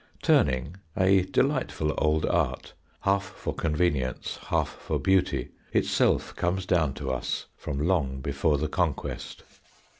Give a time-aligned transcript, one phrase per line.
[0.23, 7.11] Turning, a delightful old art, half for convenience, half for beauty, itself comes down to
[7.11, 9.43] us from long before the Conquest.